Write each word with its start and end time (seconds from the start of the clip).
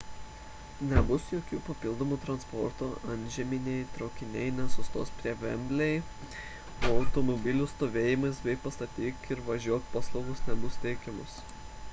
nebus 0.91 1.23
jokio 1.33 1.59
papildomo 1.67 2.15
transporto 2.23 2.87
antžeminiai 3.15 3.83
traukiniai 3.99 4.55
nesustos 4.61 5.13
prie 5.21 5.35
wembley 5.43 6.01
o 6.87 6.89
automobilių 7.03 7.69
stovėjimo 7.77 8.33
bei 8.49 8.59
pastatyk 8.67 9.31
ir 9.37 9.47
važiuok 9.53 9.89
paslaugos 9.97 10.45
nebus 10.51 10.83
teikiamos 10.89 11.41